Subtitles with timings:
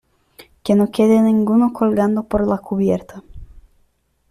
[0.63, 3.21] que no quede ninguno colgando por la cubierta.